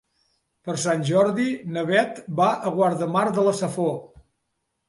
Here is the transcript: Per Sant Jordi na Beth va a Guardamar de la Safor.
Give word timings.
Per 0.69 0.75
Sant 0.83 1.03
Jordi 1.09 1.45
na 1.75 1.83
Beth 1.91 2.23
va 2.41 2.49
a 2.57 2.73
Guardamar 2.81 3.27
de 3.37 3.45
la 3.49 3.55
Safor. 3.63 3.97